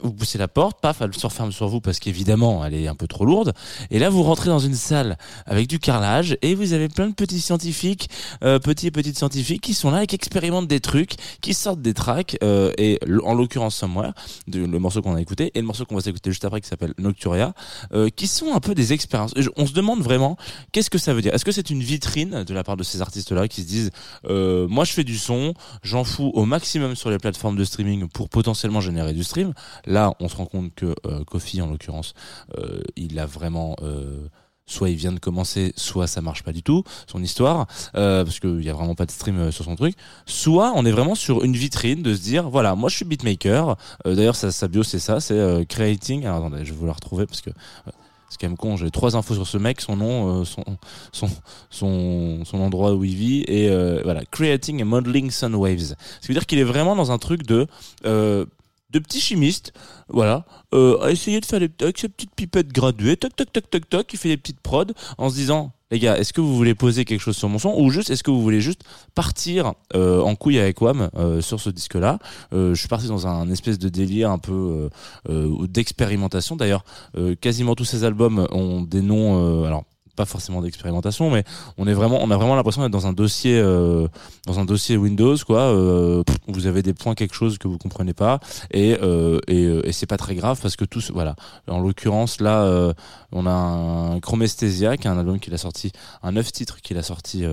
vous 0.02 0.12
poussez 0.12 0.38
la 0.38 0.48
porte, 0.48 0.80
paf, 0.80 1.00
elle 1.00 1.14
se 1.14 1.26
referme 1.26 1.50
sur 1.52 1.68
vous 1.68 1.80
parce 1.80 1.98
qu'évidemment, 1.98 2.64
elle 2.64 2.74
est 2.74 2.88
un 2.88 2.94
peu 2.94 3.06
trop 3.06 3.24
lourde. 3.24 3.52
Et 3.90 3.98
là, 3.98 4.10
vous 4.10 4.22
rentrez 4.22 4.48
dans 4.50 4.58
une 4.58 4.74
salle 4.74 5.16
avec 5.46 5.66
du 5.66 5.78
carrelage 5.78 6.36
et 6.42 6.54
vous 6.54 6.72
avez 6.74 6.88
plein 6.88 7.08
de 7.08 7.14
petits 7.14 7.40
scientifiques, 7.40 8.10
euh, 8.44 8.58
petits 8.58 8.86
et 8.88 8.90
petites 8.90 9.16
scientifiques 9.16 9.62
qui 9.62 9.74
sont 9.74 9.90
là 9.90 10.02
et 10.02 10.06
qui 10.06 10.14
expérimentent 10.14 10.68
des 10.68 10.80
trucs, 10.80 11.14
qui 11.40 11.54
sortent 11.54 11.80
des 11.80 11.94
tracks 11.94 12.36
euh, 12.42 12.72
et 12.78 12.98
en 13.24 13.34
l'occurrence 13.34 13.76
Somewhere, 13.76 14.12
de- 14.46 14.66
le 14.66 14.78
morceau 14.78 15.00
qu'on 15.02 15.14
a 15.14 15.20
écouté 15.20 15.50
et 15.54 15.60
le 15.60 15.66
morceau 15.66 15.84
qu'on 15.86 15.94
va 15.94 16.00
s'écouter 16.02 16.30
juste 16.30 16.44
après 16.44 16.60
qui 16.60 16.68
s'appelle 16.68 16.92
Nocturia, 16.98 17.54
euh, 17.94 18.08
qui 18.10 18.26
sont 18.26 18.52
un 18.54 18.60
peu 18.60 18.74
des 18.74 18.92
expériences. 18.92 19.32
On 19.56 19.66
se 19.66 19.72
demande 19.72 20.00
vraiment 20.02 20.36
qu'est-ce 20.72 20.90
que 20.90 20.98
ça 20.98 21.14
veut 21.14 21.22
dire? 21.22 21.32
Est-ce 21.34 21.44
que 21.44 21.52
c'est 21.52 21.70
une 21.70 21.82
vitrine 21.82 22.44
de 22.44 22.54
la 22.54 22.64
part 22.64 22.76
de 22.76 22.82
ces 22.82 23.00
artistes-là 23.00 23.48
qui 23.48 23.62
se 23.62 23.66
disent 23.66 23.90
euh, 24.26 24.66
moi 24.68 24.84
je 24.84 24.92
fais 24.92 25.04
du 25.04 25.18
son, 25.18 25.54
j'en 25.82 26.04
fous 26.04 26.30
au 26.34 26.44
maximum 26.44 26.94
sur 26.94 27.10
les 27.10 27.18
plateformes 27.18 27.56
de 27.56 27.64
streaming 27.64 28.08
pour 28.08 28.28
potentiellement 28.28 28.80
générer 28.80 29.12
du 29.12 29.24
stream. 29.24 29.52
Là, 29.86 30.14
on 30.20 30.28
se 30.28 30.36
rend 30.36 30.46
compte 30.46 30.74
que 30.74 30.94
euh, 31.06 31.24
Kofi, 31.24 31.60
en 31.62 31.66
l'occurrence, 31.68 32.14
euh, 32.58 32.80
il 32.96 33.18
a 33.18 33.26
vraiment 33.26 33.76
euh, 33.82 34.28
soit 34.66 34.90
il 34.90 34.96
vient 34.96 35.12
de 35.12 35.18
commencer, 35.18 35.72
soit 35.76 36.06
ça 36.06 36.20
marche 36.20 36.42
pas 36.42 36.52
du 36.52 36.62
tout 36.62 36.84
son 37.06 37.22
histoire, 37.22 37.66
euh, 37.94 38.22
parce 38.24 38.38
qu'il 38.38 38.62
y 38.62 38.68
a 38.68 38.74
vraiment 38.74 38.94
pas 38.94 39.06
de 39.06 39.10
stream 39.10 39.38
euh, 39.38 39.50
sur 39.50 39.64
son 39.64 39.76
truc. 39.76 39.94
Soit 40.26 40.72
on 40.76 40.84
est 40.84 40.90
vraiment 40.92 41.14
sur 41.14 41.42
une 41.42 41.54
vitrine 41.56 42.02
de 42.02 42.14
se 42.14 42.20
dire 42.20 42.50
voilà, 42.50 42.74
moi 42.74 42.88
je 42.90 42.96
suis 42.96 43.04
beatmaker. 43.04 43.76
Euh, 44.06 44.14
D'ailleurs, 44.14 44.36
sa, 44.36 44.50
sa 44.52 44.68
bio 44.68 44.82
c'est 44.82 44.98
ça, 44.98 45.20
c'est 45.20 45.38
euh, 45.38 45.64
creating. 45.64 46.26
Alors 46.26 46.44
attendez, 46.44 46.64
je 46.64 46.72
vais 46.72 46.78
vous 46.78 46.86
la 46.86 46.92
retrouver 46.92 47.26
parce 47.26 47.40
que 47.40 47.50
euh, 47.50 47.90
c'est 48.28 48.40
quand 48.40 48.48
même 48.48 48.56
con. 48.56 48.76
J'ai 48.76 48.90
trois 48.90 49.16
infos 49.16 49.34
sur 49.34 49.46
ce 49.46 49.58
mec, 49.58 49.80
son 49.80 49.96
nom, 49.96 50.40
euh, 50.40 50.44
son, 50.44 50.64
son 51.12 51.28
son 51.70 52.44
son 52.44 52.60
endroit 52.60 52.94
où 52.94 53.04
il 53.04 53.14
vit 53.14 53.44
et 53.46 53.68
euh, 53.68 54.00
voilà, 54.04 54.22
creating 54.30 54.82
and 54.82 54.86
modeling 54.86 55.30
sound 55.30 55.54
waves. 55.54 55.94
Ce 56.20 56.26
qui 56.26 56.28
veut 56.28 56.34
dire 56.34 56.46
qu'il 56.46 56.58
est 56.58 56.64
vraiment 56.64 56.96
dans 56.96 57.10
un 57.12 57.18
truc 57.18 57.44
de 57.46 57.66
euh, 58.04 58.44
de 58.90 58.98
petits 58.98 59.20
chimistes, 59.20 59.72
voilà, 60.08 60.44
euh, 60.74 60.98
à 61.02 61.10
essayer 61.10 61.40
de 61.40 61.46
faire 61.46 61.60
des, 61.60 61.70
avec 61.80 61.98
ses 61.98 62.08
petites 62.08 62.34
pipettes 62.34 62.72
graduées, 62.72 63.16
toc 63.16 63.34
toc 63.36 63.52
toc 63.52 63.70
toc 63.70 63.88
toc, 63.88 64.06
qui 64.06 64.16
fait 64.16 64.28
des 64.30 64.36
petites 64.36 64.60
prods 64.60 64.84
en 65.18 65.28
se 65.30 65.34
disant 65.34 65.72
les 65.90 65.98
gars, 65.98 66.18
est-ce 66.18 66.32
que 66.34 66.40
vous 66.40 66.54
voulez 66.54 66.74
poser 66.74 67.04
quelque 67.06 67.20
chose 67.20 67.36
sur 67.36 67.48
mon 67.48 67.58
son 67.58 67.74
ou 67.76 67.90
juste 67.90 68.10
est-ce 68.10 68.22
que 68.22 68.30
vous 68.30 68.42
voulez 68.42 68.60
juste 68.60 68.82
partir 69.14 69.72
euh, 69.94 70.20
en 70.20 70.34
couille 70.34 70.58
avec 70.58 70.80
Wham 70.82 71.08
euh, 71.16 71.40
sur 71.40 71.60
ce 71.60 71.70
disque-là? 71.70 72.18
Euh, 72.52 72.74
Je 72.74 72.78
suis 72.80 72.88
parti 72.88 73.08
dans 73.08 73.26
un 73.26 73.48
espèce 73.50 73.78
de 73.78 73.88
délire 73.88 74.30
un 74.30 74.38
peu 74.38 74.52
euh, 74.52 74.90
euh, 75.30 75.66
d'expérimentation. 75.66 76.56
D'ailleurs, 76.56 76.84
euh, 77.16 77.34
quasiment 77.34 77.74
tous 77.74 77.86
ces 77.86 78.04
albums 78.04 78.46
ont 78.50 78.82
des 78.82 79.00
noms. 79.00 79.64
alors 79.64 79.84
pas 80.18 80.26
forcément 80.26 80.60
d'expérimentation, 80.60 81.30
mais 81.30 81.44
on 81.78 81.86
est 81.86 81.92
vraiment, 81.92 82.18
on 82.20 82.30
a 82.32 82.36
vraiment 82.36 82.56
l'impression 82.56 82.82
d'être 82.82 82.90
dans 82.92 83.06
un 83.06 83.12
dossier, 83.12 83.56
euh, 83.56 84.08
dans 84.46 84.58
un 84.58 84.64
dossier 84.64 84.96
Windows, 84.96 85.36
quoi. 85.46 85.60
Euh, 85.60 86.24
vous 86.48 86.66
avez 86.66 86.82
des 86.82 86.92
points 86.92 87.14
quelque 87.14 87.36
chose 87.36 87.56
que 87.56 87.68
vous 87.68 87.78
comprenez 87.78 88.14
pas, 88.14 88.40
et 88.72 88.98
euh, 89.00 89.38
et, 89.46 89.62
et 89.88 89.92
c'est 89.92 90.06
pas 90.06 90.16
très 90.16 90.34
grave 90.34 90.58
parce 90.60 90.74
que 90.74 90.84
tous, 90.84 91.12
voilà. 91.12 91.36
En 91.68 91.78
l'occurrence, 91.78 92.40
là, 92.40 92.92
on 93.30 93.46
a 93.46 93.50
un 93.50 94.18
Chromesthesia, 94.18 94.96
qui 94.96 95.06
est 95.06 95.10
un 95.10 95.18
album 95.18 95.38
qu'il 95.38 95.54
a 95.54 95.58
sorti, 95.58 95.92
un 96.24 96.32
neuf 96.32 96.50
titres 96.50 96.80
qu'il 96.82 96.98
a 96.98 97.04
sorti 97.04 97.44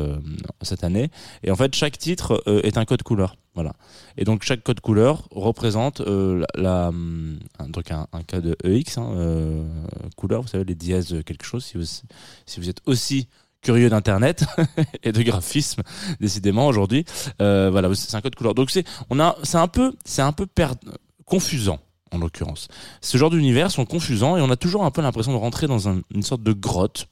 cette 0.63 0.83
année, 0.83 1.11
et 1.43 1.51
en 1.51 1.55
fait 1.55 1.75
chaque 1.75 1.99
titre 1.99 2.41
est 2.47 2.77
un 2.77 2.85
code 2.85 3.03
couleur, 3.03 3.35
voilà. 3.55 3.73
Et 4.17 4.25
donc 4.25 4.43
chaque 4.43 4.63
code 4.63 4.79
couleur 4.81 5.27
représente 5.31 6.01
euh, 6.01 6.43
la, 6.55 6.89
hum, 6.89 7.39
donc 7.69 7.89
un, 7.91 8.07
un 8.13 8.21
code 8.23 8.55
EX, 8.63 8.97
hein, 8.97 9.09
euh, 9.15 9.65
couleur, 10.17 10.41
vous 10.41 10.47
savez 10.49 10.65
les 10.65 10.75
dièses 10.75 11.21
quelque 11.25 11.45
chose, 11.45 11.63
si 11.65 11.77
vous 11.77 11.85
si 11.85 12.59
vous 12.59 12.69
êtes 12.69 12.81
aussi 12.85 13.27
curieux 13.61 13.89
d'internet 13.89 14.45
et 15.03 15.11
de 15.11 15.23
graphisme 15.23 15.81
décidément 16.19 16.67
aujourd'hui 16.67 17.03
euh, 17.41 17.69
voilà 17.71 17.89
c'est 17.95 18.15
un 18.15 18.21
code 18.21 18.35
couleur. 18.35 18.53
Donc 18.53 18.69
c'est 18.69 18.85
on 19.09 19.19
a 19.19 19.35
c'est 19.43 19.57
un 19.57 19.67
peu 19.67 19.93
c'est 20.05 20.21
un 20.21 20.33
peu 20.33 20.45
confusant 21.25 21.79
en 22.11 22.19
l'occurrence. 22.19 22.67
Ce 23.01 23.17
genre 23.17 23.29
d'univers 23.31 23.71
sont 23.71 23.85
confusants 23.85 24.37
et 24.37 24.41
on 24.41 24.49
a 24.51 24.55
toujours 24.55 24.85
un 24.85 24.91
peu 24.91 25.01
l'impression 25.01 25.31
de 25.33 25.37
rentrer 25.37 25.67
dans 25.67 25.89
un- 25.89 26.01
une 26.13 26.21
sorte 26.21 26.43
de 26.43 26.53
grotte 26.53 27.07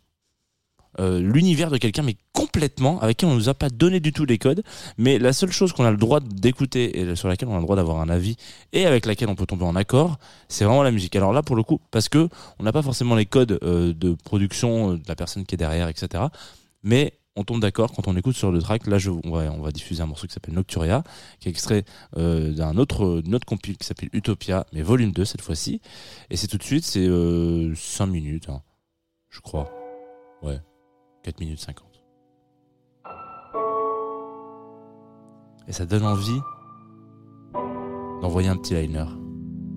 euh, 1.00 1.20
l'univers 1.20 1.72
de 1.72 1.78
quelqu'un 1.78 2.04
mais 2.04 2.16
complètement 2.34 3.00
avec 3.02 3.18
qui 3.18 3.26
on 3.26 3.34
nous 3.34 3.50
a 3.50 3.54
pas 3.54 3.70
donné 3.70 4.00
du 4.00 4.12
tout 4.12 4.26
les 4.26 4.38
codes. 4.38 4.64
Mais 4.98 5.18
la 5.18 5.34
seule 5.34 5.52
chose 5.52 5.74
qu'on 5.74 5.86
a 5.86 5.92
le 5.92 5.98
droit 5.98 6.20
d'écouter 6.20 7.00
et 7.00 7.16
sur 7.16 7.28
laquelle 7.28 7.50
on 7.50 7.56
a 7.56 7.58
le 7.58 7.64
droit 7.64 7.76
d'avoir 7.76 8.00
un 8.02 8.10
avis 8.10 8.36
et 8.74 8.86
avec 8.86 9.06
laquelle 9.06 9.30
on 9.30 9.36
peut 9.36 9.46
tomber 9.46 9.66
en 9.66 9.76
accord 9.76 10.18
c'est 10.48 10.66
vraiment 10.66 10.84
la 10.84 10.92
musique. 10.92 11.16
Alors 11.16 11.34
là 11.34 11.42
pour 11.42 11.56
le 11.56 11.64
coup 11.64 11.80
parce 11.92 12.10
que 12.10 12.30
on 12.60 12.64
n'a 12.64 12.72
pas 12.72 12.82
forcément 12.82 13.16
les 13.16 13.26
codes 13.26 13.60
euh, 13.64 13.94
de 13.94 14.16
production 14.24 14.92
euh, 14.92 14.98
de 14.98 15.04
la 15.08 15.16
personne 15.16 15.46
qui 15.46 15.56
est 15.56 15.58
derrière 15.58 15.88
etc 15.88 16.26
mais 16.84 17.14
on 17.36 17.44
tombe 17.44 17.62
d'accord 17.62 17.92
quand 17.94 18.08
on 18.08 18.16
écoute 18.16 18.36
sur 18.36 18.52
le 18.52 18.62
track. 18.62 18.86
Là 18.86 19.00
je, 19.00 19.10
on, 19.10 19.32
va, 19.32 19.52
on 19.52 19.62
va 19.62 19.72
diffuser 19.72 20.04
un 20.04 20.06
morceau 20.06 20.28
qui 20.28 20.34
s'appelle 20.34 20.54
Nocturia 20.54 21.04
qui 21.40 21.48
est 21.48 21.52
extrait 21.52 21.84
d'un 22.16 22.78
autre 22.78 23.24
autre 23.34 23.46
compil 23.46 23.78
qui 23.78 23.88
s'appelle 23.88 24.10
Utopia 24.14 24.68
mais 24.74 24.84
volume 24.84 25.12
2 25.12 25.26
cette 25.26 25.42
fois-ci. 25.42 25.82
Et 26.30 26.38
c'est 26.38 26.48
tout 26.48 26.60
de 26.60 26.64
suite 26.64 26.86
c'est 26.86 27.08
5 27.76 28.06
minutes 28.06 28.50
hein, 28.50 28.62
je 29.32 29.40
crois. 29.40 29.72
Ouais 30.44 30.60
4 31.24 31.40
minutes 31.40 31.60
50 31.60 31.86
et 35.68 35.72
ça 35.72 35.86
donne 35.86 36.06
envie 36.06 36.40
d'envoyer 38.22 38.50
un 38.50 38.58
petit 38.58 38.76
liner 38.76 39.06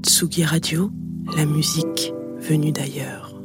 Tsugi 0.03 0.45
Radio, 0.45 0.91
la 1.37 1.45
musique 1.45 2.13
venue 2.39 2.71
d'ailleurs. 2.71 3.36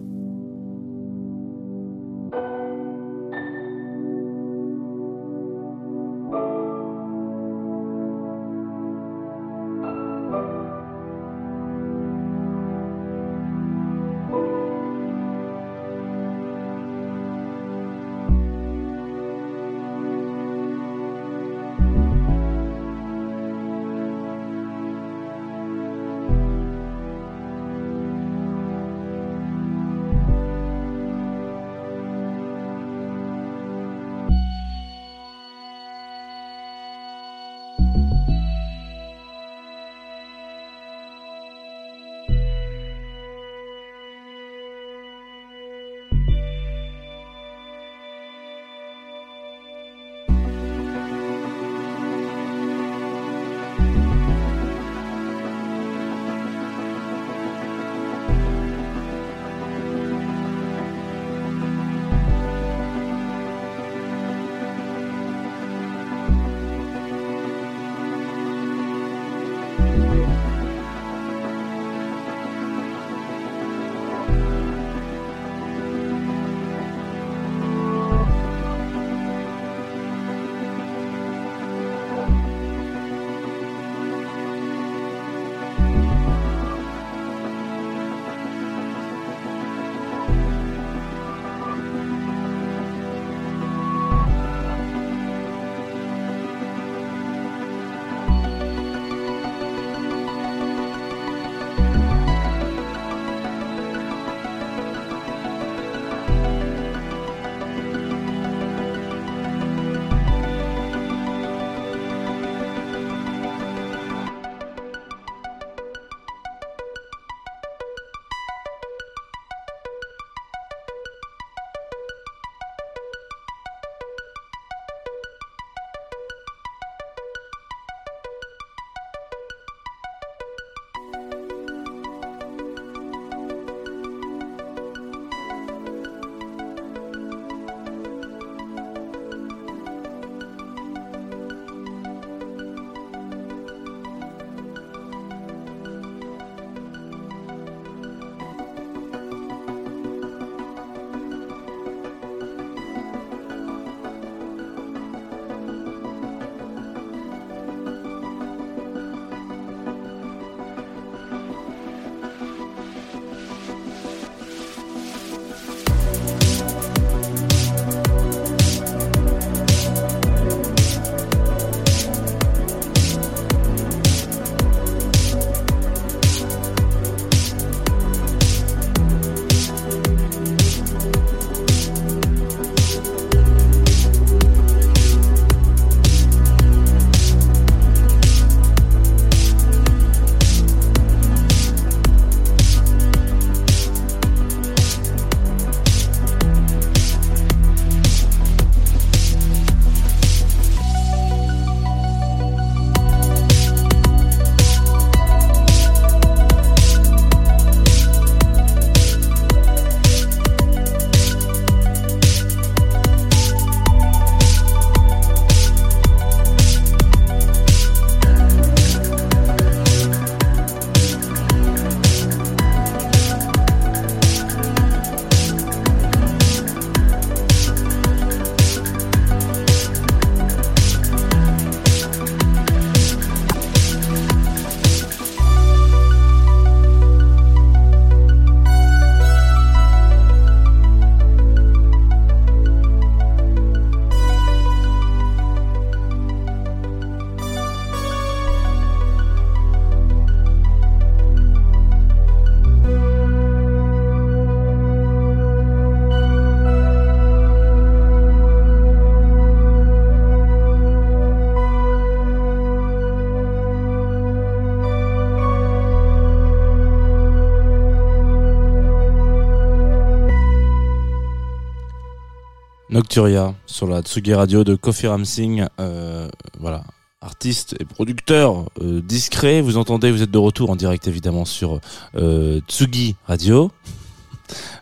Nocturia 272.91 273.56
sur 273.65 273.88
la 273.88 274.01
Tsugi 274.01 274.34
Radio 274.34 274.65
de 274.65 274.75
Kofi 274.75 275.08
Ramsing, 275.08 275.65
euh, 275.80 276.27
voilà, 276.60 276.84
artiste 277.21 277.73
et 277.80 277.86
producteur 277.86 278.65
euh, 278.82 279.01
discret. 279.01 279.62
Vous 279.62 279.77
entendez, 279.77 280.12
vous 280.12 280.21
êtes 280.21 280.32
de 280.32 280.38
retour 280.38 280.69
en 280.69 280.75
direct 280.75 281.08
évidemment 281.08 281.45
sur 281.45 281.80
euh, 282.15 282.60
Tsugi 282.67 283.15
Radio. 283.27 283.71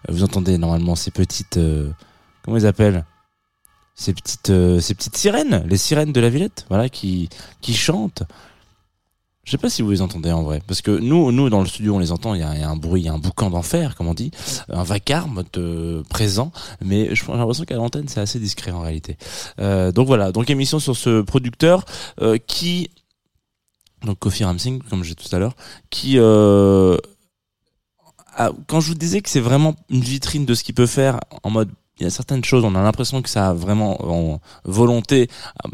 Vous 0.08 0.24
entendez 0.24 0.58
normalement 0.58 0.96
ces 0.96 1.12
petites, 1.12 1.60
comment 2.42 2.58
ils 2.58 2.66
appellent? 2.66 3.06
Ces 3.94 4.14
petites, 4.14 4.52
ces 4.80 4.96
petites 4.96 5.18
sirènes, 5.18 5.64
les 5.68 5.78
sirènes 5.78 6.12
de 6.12 6.20
la 6.20 6.30
Villette, 6.30 6.66
voilà, 6.70 6.90
qui 6.90 7.30
chantent. 7.62 8.24
Je 9.50 9.54
sais 9.54 9.58
pas 9.58 9.72
si 9.72 9.82
vous 9.82 9.90
les 9.90 10.04
entendez 10.04 10.32
en 10.32 10.44
vrai, 10.44 10.62
parce 10.68 10.84
que 10.84 10.92
nous, 10.92 11.32
nous 11.32 11.50
dans 11.50 11.62
le 11.62 11.66
studio, 11.66 11.96
on 11.96 11.98
les 11.98 12.12
entend. 12.12 12.36
Il 12.36 12.42
y 12.42 12.44
a, 12.44 12.70
un 12.70 12.76
bruit, 12.76 13.02
il 13.02 13.06
y 13.06 13.10
a 13.10 13.14
un 13.14 13.18
boucan 13.18 13.50
d'enfer, 13.50 13.96
comme 13.96 14.06
on 14.06 14.14
dit, 14.14 14.30
un 14.72 14.84
vacarme 14.84 15.44
de 15.54 16.04
présent. 16.08 16.52
Mais 16.86 17.16
j'ai 17.16 17.26
l'impression 17.26 17.66
qu'à 17.66 17.74
l'antenne, 17.74 18.08
c'est 18.08 18.20
assez 18.20 18.38
discret 18.38 18.70
en 18.70 18.82
réalité. 18.82 19.18
Euh, 19.60 19.92
donc 19.92 20.06
voilà, 20.06 20.32
donc 20.32 20.52
émission 20.52 20.78
sur 20.78 20.96
ce 20.96 21.22
producteur 21.22 21.84
euh, 22.22 22.38
qui, 22.38 22.92
donc 24.06 24.20
Kofi 24.20 24.44
Ramsing, 24.44 24.84
comme 24.84 25.04
j'ai 25.04 25.16
tout 25.16 25.36
à 25.36 25.40
l'heure, 25.40 25.56
qui, 25.90 26.20
euh, 26.20 26.96
quand 28.68 28.82
je 28.82 28.90
vous 28.90 29.00
disais 29.00 29.22
que 29.22 29.32
c'est 29.32 29.40
vraiment 29.40 29.76
une 29.90 30.02
vitrine 30.02 30.46
de 30.46 30.54
ce 30.54 30.64
qu'il 30.64 30.76
peut 30.76 30.86
faire 30.86 31.20
en 31.42 31.50
mode 31.50 31.72
il 32.00 32.04
y 32.04 32.08
a 32.08 32.10
certaines 32.10 32.44
choses, 32.44 32.64
on 32.64 32.76
a 32.76 32.82
l'impression 32.82 33.22
que 33.22 33.30
ça 33.30 33.50
a 33.50 33.54
vraiment 33.54 33.98
en 34.06 34.40
volonté 34.64 35.28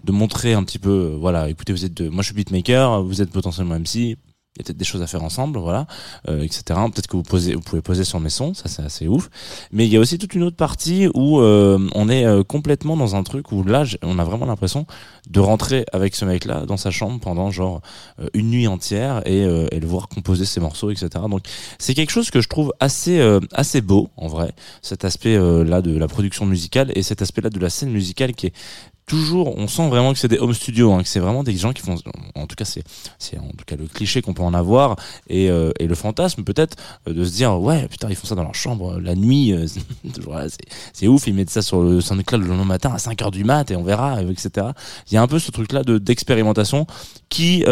de 0.04 0.12
montrer 0.12 0.54
un 0.54 0.64
petit 0.64 0.80
peu, 0.80 0.90
euh, 0.90 1.18
voilà, 1.20 1.50
écoutez, 1.50 1.72
vous 1.72 1.86
êtes 1.86 1.94
de, 1.94 2.10
moi 2.10 2.24
je 2.24 2.28
suis 2.28 2.36
beatmaker, 2.36 3.04
vous 3.04 3.22
êtes 3.22 3.32
potentiellement 3.32 3.76
MC, 3.80 4.18
il 4.56 4.60
y 4.60 4.62
a 4.62 4.64
peut-être 4.64 4.78
des 4.78 4.86
choses 4.86 5.02
à 5.02 5.08
faire 5.08 5.24
ensemble, 5.24 5.60
voilà, 5.60 5.86
euh, 6.30 6.42
etc. 6.42 6.64
Peut-être 6.94 7.08
que 7.08 7.18
vous 7.18 7.24
posez, 7.24 7.56
vous 7.56 7.62
pouvez 7.62 7.82
poser 7.82 8.04
sur 8.04 8.20
mes 8.20 8.30
sons, 8.30 8.54
ça 8.54 8.70
c'est 8.70 8.84
assez 8.84 9.08
ouf. 9.08 9.30
Mais 9.72 9.86
il 9.86 9.92
y 9.92 9.98
a 9.98 10.00
aussi 10.00 10.18
toute 10.18 10.34
une 10.34 10.44
autre 10.44 10.56
partie 10.56 11.08
où 11.14 11.40
euh, 11.40 11.90
on 11.94 12.10
est 12.10 12.26
euh, 12.26 12.44
complètement 12.44 12.96
dans 12.96 13.16
un 13.16 13.24
truc 13.24 13.52
où 13.52 13.64
là, 13.64 13.84
on 14.02 14.18
a 14.18 14.24
vraiment 14.24 14.46
l'impression 14.46 14.86
de 15.30 15.40
rentrer 15.40 15.86
avec 15.92 16.16
ce 16.16 16.26
mec-là 16.26 16.66
dans 16.66 16.78
sa 16.78 16.92
chambre 16.92 17.20
pendant 17.20 17.52
genre 17.52 17.82
euh, 18.20 18.28
une 18.34 18.50
nuit 18.50 18.68
entière 18.68 19.22
et, 19.26 19.44
euh, 19.44 19.68
et 19.72 19.80
le 19.80 19.88
voir 19.88 20.08
composer 20.08 20.46
ses 20.46 20.60
morceaux, 20.60 20.92
etc. 20.92 21.10
Donc 21.30 21.42
c'est 21.80 21.94
quelque 21.94 22.12
chose 22.12 22.30
que 22.32 22.42
je 22.42 22.50
trouve 22.50 22.74
assez 22.80 23.20
euh, 23.20 23.40
assez 23.54 23.82
beau 23.82 24.10
en 24.18 24.28
vrai, 24.28 24.54
cet 24.82 25.06
aspect 25.06 25.38
là 25.38 25.82
de 25.82 25.98
la 25.98 26.08
production 26.08 26.46
musicale 26.46 26.92
et 26.96 27.04
cet 27.04 27.22
aspect 27.22 27.42
là 27.42 27.50
de 27.50 27.60
la 27.60 27.70
scène 27.70 27.92
musicale 27.92 28.34
qui 28.34 28.48
est 28.48 28.54
toujours, 29.06 29.58
on 29.58 29.68
sent 29.68 29.88
vraiment 29.90 30.14
que 30.14 30.20
c'est 30.20 30.28
des 30.28 30.40
home 30.40 30.54
studios, 30.54 30.92
hein, 30.94 31.04
que 31.04 31.08
c'est 31.08 31.20
vraiment 31.20 31.44
des 31.44 31.56
gens 31.56 31.74
qui 31.74 31.82
font, 31.82 31.96
en 32.36 32.48
tout 32.48 32.56
cas 32.56 32.66
c'est, 32.66 32.84
c'est 33.20 33.38
en 33.38 33.50
tout 33.50 33.66
cas 33.66 33.76
le 33.76 33.86
cliché 33.88 34.22
qu'on 34.22 34.34
peut 34.34 34.44
en 34.44 34.54
avoir 34.54 34.96
et, 35.28 35.50
euh, 35.50 35.72
et 35.80 35.88
le 35.88 35.96
fantasme 35.96 36.44
peut-être 36.44 36.76
euh, 37.08 37.14
de 37.14 37.24
se 37.24 37.34
dire 37.34 37.60
ouais 37.60 37.88
putain 37.88 38.10
ils 38.10 38.16
font 38.16 38.28
ça 38.28 38.36
dans 38.36 38.44
leur 38.44 38.56
chambre 38.56 38.96
euh, 38.96 39.00
la 39.00 39.16
nuit, 39.16 39.54
euh, 39.54 39.68
c'est, 40.48 40.66
c'est 40.94 41.08
ouf, 41.08 41.28
ils 41.28 41.34
mettent 41.34 41.50
ça 41.50 41.62
sur 41.62 41.82
le 41.82 42.02
SoundCloud 42.02 42.42
le 42.42 42.48
lendemain 42.48 42.66
matin 42.66 42.92
à 42.94 42.98
5 42.98 43.22
heures 43.22 43.32
du 43.32 43.44
mat 43.44 43.70
et 43.72 43.76
on 43.76 43.84
verra, 43.84 44.18
euh, 44.18 44.32
etc. 44.32 44.68
Il 45.10 45.14
y 45.14 45.18
a 45.18 45.22
un 45.22 45.28
peu 45.28 45.40
ce 45.40 45.52
truc 45.52 45.72
là 45.72 45.84
de 45.84 45.98
d'expérimentation 45.98 46.88
qui 47.30 47.64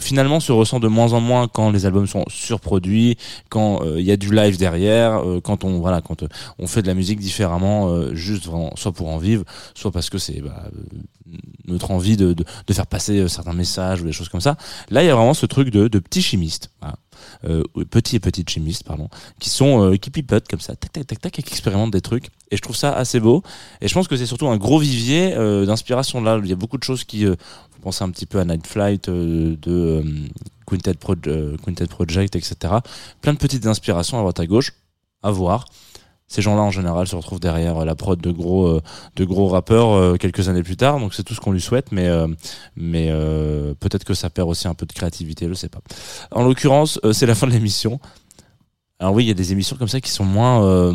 finalement 0.00 0.40
se 0.40 0.52
ressent 0.52 0.80
de 0.80 0.88
moins 0.88 1.12
en 1.12 1.20
moins 1.20 1.48
quand 1.48 1.70
les 1.70 1.84
albums 1.84 2.06
sont 2.06 2.24
surproduits, 2.28 3.16
quand 3.48 3.82
il 3.96 4.04
y 4.04 4.10
a 4.10 4.16
du 4.16 4.34
live 4.34 4.56
derrière, 4.56 5.22
quand 5.42 5.64
on 5.64 5.80
voilà 5.80 6.00
quand 6.00 6.24
on 6.58 6.66
fait 6.66 6.80
de 6.82 6.86
la 6.86 6.94
musique 6.94 7.18
différemment, 7.18 8.12
juste 8.14 8.46
vraiment 8.46 8.72
soit 8.76 8.92
pour 8.92 9.08
en 9.08 9.18
vivre, 9.18 9.44
soit 9.74 9.90
parce 9.90 10.08
que 10.08 10.18
c'est 10.18 10.31
bah, 10.40 10.64
euh, 10.66 11.36
notre 11.66 11.90
envie 11.90 12.16
de, 12.16 12.32
de, 12.32 12.72
faire 12.72 12.86
passer 12.86 13.18
euh, 13.18 13.28
certains 13.28 13.52
messages 13.52 14.00
ou 14.00 14.04
des 14.04 14.12
choses 14.12 14.28
comme 14.28 14.40
ça. 14.40 14.56
Là, 14.90 15.02
il 15.02 15.06
y 15.06 15.10
a 15.10 15.14
vraiment 15.14 15.34
ce 15.34 15.46
truc 15.46 15.70
de, 15.70 15.88
de 15.88 15.98
petits 15.98 16.22
chimistes, 16.22 16.70
voilà. 16.80 16.96
euh, 17.44 17.62
petits 17.90 18.16
et 18.16 18.20
petites 18.20 18.50
chimistes, 18.50 18.84
pardon, 18.84 19.08
qui 19.38 19.50
sont 19.50 19.96
qui 20.00 20.10
pipotent 20.10 20.48
comme 20.48 20.60
ça, 20.60 20.74
tac 20.76 20.92
tac 20.92 21.06
tac 21.06 21.20
tac, 21.20 21.38
et 21.38 21.42
qui 21.42 21.52
expérimentent 21.52 21.92
des 21.92 22.00
trucs. 22.00 22.28
Et 22.50 22.56
je 22.56 22.62
trouve 22.62 22.76
ça 22.76 22.92
assez 22.92 23.20
beau. 23.20 23.42
Et 23.80 23.88
je 23.88 23.94
pense 23.94 24.08
que 24.08 24.16
c'est 24.16 24.26
surtout 24.26 24.48
un 24.48 24.56
gros 24.56 24.78
vivier 24.78 25.34
d'inspiration 25.66 26.20
là. 26.20 26.40
Il 26.42 26.48
y 26.48 26.52
a 26.52 26.56
beaucoup 26.56 26.78
de 26.78 26.84
choses 26.84 27.04
qui, 27.04 27.24
vous 27.24 27.36
pensez 27.82 28.04
un 28.04 28.10
petit 28.10 28.26
peu 28.26 28.38
à 28.38 28.44
Night 28.44 28.66
Flight 28.66 29.08
de 29.08 30.02
Quintet, 30.66 30.94
Quintet 31.64 31.86
Project, 31.86 32.36
etc. 32.36 32.74
Plein 33.20 33.32
de 33.32 33.38
petites 33.38 33.66
inspirations 33.66 34.18
à 34.18 34.20
droite 34.20 34.40
à 34.40 34.46
gauche, 34.46 34.72
à 35.22 35.30
voir. 35.30 35.66
Ces 36.32 36.40
gens-là 36.40 36.62
en 36.62 36.70
général 36.70 37.06
se 37.06 37.14
retrouvent 37.14 37.40
derrière 37.40 37.76
euh, 37.76 37.84
la 37.84 37.94
prod 37.94 38.18
de 38.18 38.30
gros 38.30 38.66
euh, 38.66 38.80
de 39.16 39.24
gros 39.26 39.48
rappeurs 39.48 39.92
euh, 39.92 40.16
quelques 40.16 40.48
années 40.48 40.62
plus 40.62 40.78
tard, 40.78 40.98
donc 40.98 41.12
c'est 41.12 41.24
tout 41.24 41.34
ce 41.34 41.40
qu'on 41.40 41.52
lui 41.52 41.60
souhaite, 41.60 41.92
mais 41.92 42.08
mais 42.74 43.12
peut-être 43.80 44.04
que 44.04 44.14
ça 44.14 44.30
perd 44.30 44.48
aussi 44.48 44.66
un 44.66 44.74
peu 44.74 44.86
de 44.86 44.92
créativité, 44.92 45.46
je 45.46 45.52
sais 45.52 45.68
pas. 45.68 45.80
En 46.30 46.42
l'occurrence, 46.44 46.98
c'est 47.12 47.26
la 47.26 47.34
fin 47.34 47.46
de 47.46 47.52
l'émission. 47.52 48.00
Alors 48.98 49.12
oui, 49.14 49.24
il 49.24 49.28
y 49.28 49.30
a 49.30 49.34
des 49.34 49.52
émissions 49.52 49.76
comme 49.76 49.88
ça 49.88 50.00
qui 50.00 50.10
sont 50.10 50.24
moins 50.24 50.92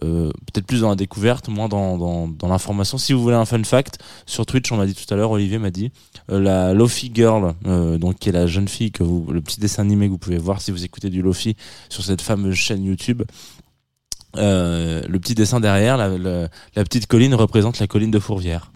peut-être 0.00 0.66
plus 0.66 0.80
dans 0.82 0.90
la 0.90 0.96
découverte, 0.96 1.48
moins 1.48 1.68
dans, 1.68 2.28
dans, 2.28 2.48
l'information. 2.48 2.98
Si 2.98 3.12
vous 3.12 3.22
voulez 3.22 3.36
un 3.36 3.44
fun 3.44 3.62
fact, 3.64 3.98
sur 4.26 4.44
Twitch, 4.44 4.70
on 4.72 4.76
m'a 4.76 4.86
dit 4.86 4.94
tout 4.94 5.12
à 5.12 5.16
l'heure, 5.16 5.30
Olivier 5.30 5.58
m'a 5.58 5.70
dit, 5.70 5.90
la 6.28 6.74
Lofi 6.74 7.10
Girl, 7.14 7.54
donc 7.64 8.18
qui 8.18 8.28
est 8.28 8.32
la 8.32 8.46
jeune 8.46 8.68
fille 8.68 8.92
que 8.92 9.02
vous, 9.02 9.26
le 9.30 9.40
petit 9.40 9.60
dessin 9.60 9.82
animé 9.82 10.06
que 10.06 10.12
vous 10.12 10.18
pouvez 10.18 10.38
voir 10.38 10.60
si 10.60 10.70
vous 10.70 10.84
écoutez 10.84 11.08
du 11.08 11.22
Lofi 11.22 11.56
sur 11.88 12.04
cette 12.04 12.20
fameuse 12.20 12.56
chaîne 12.56 12.84
YouTube. 12.84 13.22
Euh, 14.36 15.02
le 15.08 15.18
petit 15.18 15.34
dessin 15.34 15.60
derrière, 15.60 15.96
la, 15.96 16.08
la, 16.16 16.48
la 16.74 16.84
petite 16.84 17.06
colline 17.06 17.34
représente 17.34 17.78
la 17.78 17.86
colline 17.86 18.10
de 18.10 18.18
Fourvière. 18.18 18.72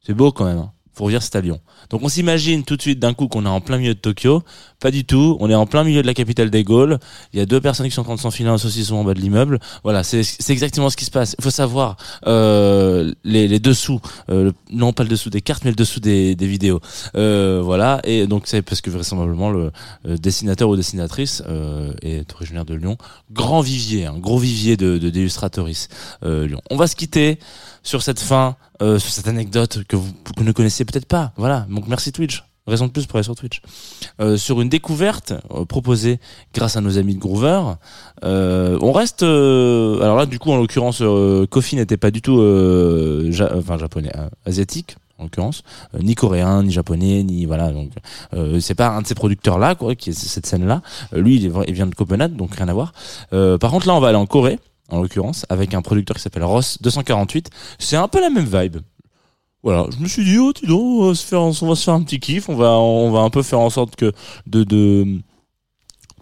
C'est 0.00 0.14
beau 0.14 0.32
quand 0.32 0.44
même. 0.44 0.68
Hein. 0.94 0.96
Fourvière, 0.96 1.22
c'est 1.22 1.36
à 1.36 1.40
Lyon. 1.40 1.60
Donc 1.90 2.02
on 2.02 2.08
s'imagine 2.08 2.64
tout 2.64 2.76
de 2.76 2.82
suite 2.82 2.98
d'un 2.98 3.14
coup 3.14 3.28
qu'on 3.28 3.44
est 3.46 3.48
en 3.48 3.60
plein 3.60 3.78
milieu 3.78 3.94
de 3.94 3.98
Tokyo. 3.98 4.42
Pas 4.80 4.90
du 4.90 5.04
tout. 5.04 5.36
On 5.40 5.50
est 5.50 5.54
en 5.54 5.66
plein 5.66 5.84
milieu 5.84 6.02
de 6.02 6.06
la 6.06 6.14
capitale 6.14 6.50
des 6.50 6.64
Gaules. 6.64 6.98
Il 7.32 7.38
y 7.38 7.42
a 7.42 7.46
deux 7.46 7.60
personnes 7.60 7.86
qui 7.86 7.92
sont 7.92 8.02
en 8.02 8.04
train 8.04 8.14
de 8.14 8.20
s'enfiler 8.20 8.48
un 8.48 8.58
saucisson 8.58 8.96
en 8.96 9.04
bas 9.04 9.14
de 9.14 9.20
l'immeuble. 9.20 9.58
Voilà, 9.82 10.02
c'est 10.04 10.24
exactement 10.50 10.90
ce 10.90 10.96
qui 10.96 11.04
se 11.04 11.10
passe. 11.10 11.34
Il 11.38 11.42
faut 11.42 11.50
savoir 11.50 11.96
euh, 12.26 13.12
les, 13.24 13.48
les 13.48 13.60
dessous, 13.60 14.00
euh, 14.30 14.52
non 14.70 14.92
pas 14.92 15.02
le 15.02 15.08
dessous 15.08 15.30
des 15.30 15.40
cartes, 15.40 15.64
mais 15.64 15.70
le 15.70 15.76
dessous 15.76 16.00
des, 16.00 16.34
des 16.34 16.46
vidéos. 16.46 16.80
Euh, 17.16 17.60
voilà. 17.62 18.00
Et 18.04 18.26
donc 18.26 18.44
c'est 18.46 18.62
parce 18.62 18.80
que 18.80 18.90
vraisemblablement 18.90 19.50
le 19.50 19.72
dessinateur 20.04 20.68
ou 20.68 20.76
dessinatrice 20.76 21.42
euh, 21.48 21.92
est 22.02 22.32
originaire 22.34 22.64
de 22.64 22.74
Lyon. 22.74 22.96
Grand 23.32 23.60
vivier, 23.60 24.06
un 24.06 24.18
gros 24.18 24.38
vivier 24.38 24.76
de, 24.76 24.98
de 24.98 25.10
euh, 26.22 26.46
Lyon. 26.46 26.60
On 26.70 26.76
va 26.76 26.86
se 26.86 26.96
quitter 26.96 27.38
sur 27.84 28.02
cette 28.02 28.18
fin, 28.18 28.56
euh, 28.82 28.98
sur 28.98 29.12
cette 29.12 29.28
anecdote 29.28 29.84
que 29.86 29.94
vous, 29.94 30.10
ne 30.40 30.50
connaissez 30.50 30.84
peut-être 30.84 31.06
pas. 31.06 31.32
Voilà. 31.36 31.66
Donc 31.70 31.86
merci 31.86 32.10
Twitch. 32.10 32.42
Raison 32.66 32.86
de 32.86 32.92
plus 32.92 33.04
pour 33.04 33.16
aller 33.16 33.24
sur 33.24 33.34
Twitch. 33.36 33.60
Euh, 34.22 34.38
sur 34.38 34.62
une 34.62 34.70
découverte 34.70 35.34
euh, 35.52 35.66
proposée 35.66 36.18
grâce 36.54 36.76
à 36.76 36.80
nos 36.80 36.96
amis 36.96 37.14
de 37.14 37.20
Groover. 37.20 37.60
Euh, 38.24 38.78
on 38.80 38.90
reste. 38.92 39.22
euh, 39.22 40.00
alors 40.00 40.16
là, 40.16 40.24
du 40.24 40.38
coup, 40.38 40.50
en 40.50 40.56
l'occurrence, 40.56 40.98
euh, 41.02 41.46
Kofi 41.46 41.76
n'était 41.76 41.98
pas 41.98 42.10
du 42.10 42.22
tout, 42.22 42.38
ja- 43.30 43.52
enfin 43.54 43.76
japonais, 43.76 44.12
asiatique 44.46 44.96
en 45.18 45.24
l'occurrence, 45.24 45.62
ni 46.00 46.14
coréen, 46.14 46.62
ni 46.62 46.72
japonais, 46.72 47.22
ni 47.22 47.44
voilà. 47.44 47.70
Donc, 47.70 47.90
euh, 48.32 48.58
c'est 48.60 48.74
pas 48.74 48.88
un 48.88 49.02
de 49.02 49.06
ces 49.06 49.14
producteurs 49.14 49.58
là, 49.58 49.74
quoi, 49.74 49.94
qui 49.94 50.10
est 50.10 50.12
cette 50.14 50.46
scène 50.46 50.66
là. 50.66 50.80
lui, 51.12 51.36
il, 51.36 51.52
il 51.68 51.74
vient 51.74 51.86
de 51.86 51.94
Copenhague, 51.94 52.34
donc 52.34 52.54
rien 52.56 52.68
à 52.68 52.72
voir. 52.72 52.94
Par 53.30 53.70
contre, 53.70 53.86
là, 53.86 53.94
on 53.94 54.00
va 54.00 54.08
aller 54.08 54.16
en 54.16 54.24
Corée 54.26 54.58
en 54.90 55.00
l'occurrence, 55.00 55.46
avec 55.48 55.74
un 55.74 55.82
producteur 55.82 56.16
qui 56.16 56.22
s'appelle 56.22 56.44
Ross 56.44 56.80
248. 56.82 57.50
C'est 57.78 57.96
un 57.96 58.08
peu 58.08 58.20
la 58.20 58.30
même 58.30 58.46
vibe. 58.46 58.78
Voilà, 59.62 59.86
je 59.90 60.02
me 60.02 60.08
suis 60.08 60.24
dit, 60.24 60.36
oh, 60.38 60.52
dis 60.52 60.66
donc, 60.66 60.82
on 60.82 61.08
va 61.08 61.14
se 61.14 61.24
faire, 61.24 61.94
un 61.94 62.02
petit 62.02 62.20
kiff, 62.20 62.50
on 62.50 62.54
va, 62.54 62.72
on 62.72 63.10
va 63.10 63.20
un 63.20 63.30
peu 63.30 63.42
faire 63.42 63.60
en 63.60 63.70
sorte 63.70 63.96
que 63.96 64.12
de, 64.46 64.62
de, 64.62 65.20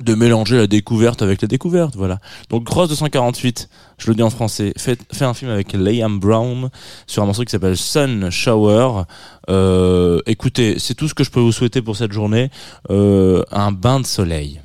de 0.01 0.14
mélanger 0.14 0.57
la 0.57 0.68
découverte 0.68 1.22
avec 1.22 1.42
la 1.42 1.48
découverte, 1.48 1.96
voilà. 1.96 2.20
Donc 2.51 2.68
Ross 2.68 2.88
248, 2.88 3.68
je 3.98 4.09
le 4.09 4.14
dis 4.14 4.22
en 4.22 4.31
français, 4.31 4.72
fait, 4.79 5.01
fait 5.12 5.25
un 5.25 5.35
film 5.35 5.51
avec 5.51 5.72
Liam 5.72 6.20
Brown 6.20 6.70
sur 7.09 7.25
un 7.25 7.27
morceau 7.27 7.42
qui 7.42 7.51
s'appelle 7.51 7.77
Sun 7.77 8.31
Shower. 8.31 9.03
Euh, 9.51 10.20
écoutez, 10.27 10.79
c'est 10.79 10.94
tout 10.94 11.09
ce 11.09 11.14
que 11.14 11.25
je 11.25 11.31
peux 11.33 11.40
vous 11.40 11.51
souhaiter 11.51 11.83
pour 11.83 11.96
cette 11.96 12.12
journée. 12.12 12.48
Euh, 12.90 13.42
un 13.51 13.72
bain 13.72 13.98
de 13.98 14.07
soleil. 14.07 14.61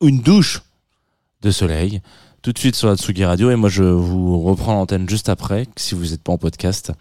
Une 0.00 0.20
douche 0.20 0.62
de 1.42 1.50
soleil 1.50 2.00
tout 2.42 2.52
de 2.52 2.58
suite 2.58 2.76
sur 2.76 2.88
la 2.88 2.96
Tsugi 2.96 3.24
Radio 3.24 3.50
et 3.50 3.56
moi 3.56 3.68
je 3.68 3.82
vous 3.82 4.40
reprends 4.40 4.74
l'antenne 4.74 5.08
juste 5.08 5.28
après 5.28 5.66
si 5.76 5.94
vous 5.94 6.06
n'êtes 6.06 6.22
pas 6.22 6.32
en 6.32 6.38
podcast 6.38 6.92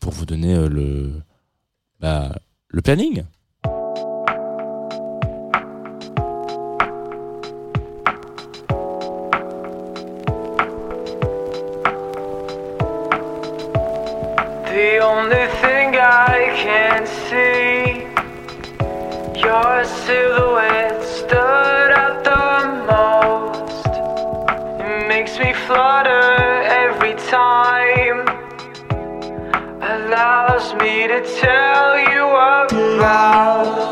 pour 0.00 0.12
vous 0.12 0.26
donner 0.26 0.54
euh, 0.54 0.68
le 0.68 1.12
bah, 2.00 2.32
le 2.68 2.82
planning. 2.82 3.24
The 14.66 14.98
only 15.02 15.46
thing 15.60 15.94
I 15.94 16.50
can 16.62 17.06
see, 17.06 18.06
your 19.40 19.84
silhouette 19.84 20.41
to 31.08 31.20
tell 31.40 31.98
you 31.98 32.26
about. 32.28 33.91